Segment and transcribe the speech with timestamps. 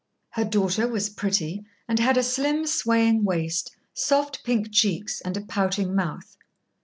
[0.31, 5.41] Her daughter was pretty, and had a slim, swaying waist, soft pink cheeks, and a
[5.45, 6.37] pouting mouth.